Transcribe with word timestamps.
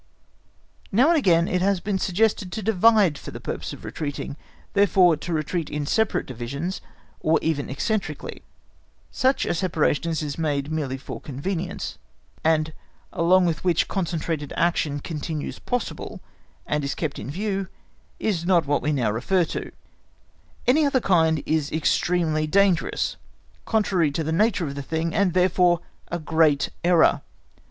Now 0.91 1.09
and 1.09 1.15
again 1.15 1.47
it 1.47 1.61
has 1.61 1.79
been 1.79 1.99
suggested(*) 1.99 2.51
to 2.53 2.63
divide 2.63 3.19
for 3.19 3.29
the 3.29 3.39
purpose 3.39 3.71
of 3.71 3.85
retreating, 3.85 4.35
therefore 4.73 5.15
to 5.17 5.31
retreat 5.31 5.69
in 5.69 5.85
separate 5.85 6.25
divisions 6.25 6.81
or 7.19 7.37
even 7.43 7.69
eccentrically. 7.69 8.41
Such 9.11 9.45
a 9.45 9.53
separation 9.53 10.09
as 10.09 10.23
is 10.23 10.39
made 10.39 10.71
merely 10.71 10.97
for 10.97 11.21
convenience, 11.21 11.99
and 12.43 12.73
along 13.13 13.45
with 13.45 13.63
which 13.63 13.87
concentrated 13.87 14.51
action 14.57 15.01
continues 15.01 15.59
possible 15.59 16.19
and 16.65 16.83
is 16.83 16.95
kept 16.95 17.19
in 17.19 17.29
view, 17.29 17.67
is 18.17 18.43
not 18.43 18.65
what 18.65 18.81
we 18.81 18.91
now 18.91 19.11
refer 19.11 19.45
to; 19.45 19.71
any 20.65 20.83
other 20.83 20.99
kind 20.99 21.43
is 21.45 21.71
extremely 21.71 22.47
dangerous, 22.47 23.17
contrary 23.65 24.09
to 24.09 24.23
the 24.23 24.31
nature 24.31 24.65
of 24.65 24.73
the 24.73 24.81
thing, 24.81 25.13
and 25.13 25.33
therefore 25.33 25.79
a 26.07 26.17
great 26.17 26.71
error. 26.83 27.21